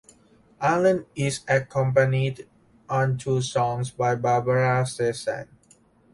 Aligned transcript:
Arlen 0.59 1.05
is 1.13 1.41
accompanied 1.47 2.47
on 2.89 3.19
two 3.19 3.39
songs 3.39 3.91
by 3.91 4.15
Barbara 4.15 4.81
Streisand. 4.83 5.47